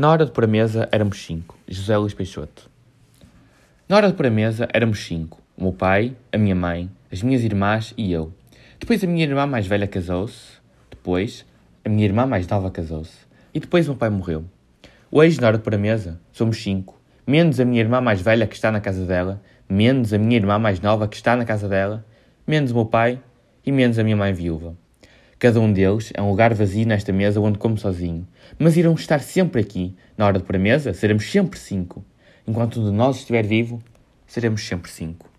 [0.00, 1.58] Na hora de pôr a mesa éramos cinco.
[1.68, 2.70] José Luís Peixoto.
[3.86, 5.42] Na hora de pôr a mesa éramos cinco.
[5.58, 8.32] O meu pai, a minha mãe, as minhas irmãs e eu.
[8.78, 10.52] Depois a minha irmã mais velha casou-se.
[10.88, 11.44] Depois
[11.84, 13.18] a minha irmã mais nova casou-se.
[13.52, 14.46] E depois o meu pai morreu.
[15.12, 16.98] Hoje, na hora de pôr a mesa, somos cinco.
[17.26, 20.58] Menos a minha irmã mais velha que está na casa dela, menos a minha irmã
[20.58, 22.06] mais nova que está na casa dela,
[22.46, 23.20] menos o meu pai
[23.66, 24.74] e menos a minha mãe viúva.
[25.40, 28.28] Cada um deles é um lugar vazio nesta mesa onde como sozinho,
[28.58, 29.96] mas irão estar sempre aqui.
[30.14, 32.04] Na hora de pôr a mesa, seremos sempre cinco.
[32.46, 33.82] Enquanto um de nós estiver vivo,
[34.26, 35.29] seremos sempre cinco.